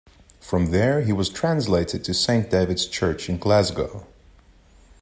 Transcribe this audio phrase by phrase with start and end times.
[0.39, 4.07] From there he was translated to Saint David's Church in Glasgow.